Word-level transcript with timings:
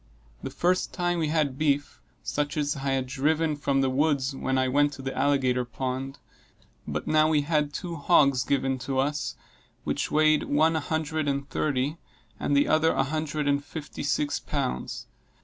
The 0.41 0.49
first 0.49 0.93
time 0.95 1.19
we 1.19 1.27
had 1.27 1.59
beef, 1.59 2.01
such 2.23 2.57
as 2.57 2.75
I 2.77 2.93
had 2.93 3.05
driven 3.05 3.55
from 3.55 3.81
the 3.81 3.89
woods 3.91 4.35
when 4.35 4.57
I 4.57 4.67
went 4.67 4.93
to 4.93 5.03
the 5.03 5.15
alligator 5.15 5.63
pond; 5.63 6.17
but 6.87 7.05
now 7.05 7.29
we 7.29 7.41
had 7.41 7.71
two 7.71 7.97
hogs 7.97 8.43
given 8.43 8.79
to 8.79 8.97
us, 8.97 9.35
which 9.83 10.09
weighed, 10.09 10.45
one 10.45 10.75
a 10.75 10.79
hundred 10.79 11.27
and 11.27 11.47
thirty, 11.47 11.99
and 12.39 12.57
the 12.57 12.67
other 12.67 12.93
a 12.93 13.03
hundred 13.03 13.47
and 13.47 13.63
fifty 13.63 14.01
six 14.01 14.39
pounds. 14.39 15.05